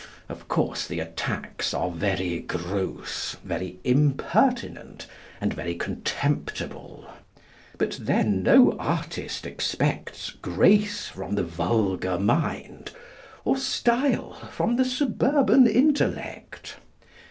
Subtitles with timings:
[0.29, 5.05] Of course, the attacks are very gross, very impertinent,
[5.39, 7.05] and very contemptible.
[7.77, 12.93] But then no artist expects grace from the vulgar mind,
[13.45, 16.77] or style from the suburban intellect.